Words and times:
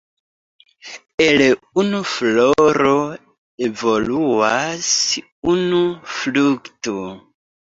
El 1.25 1.43
unu 1.81 1.99
floro 2.13 2.95
evoluas 3.67 4.91
unu 5.55 5.83
frukto. 6.19 6.99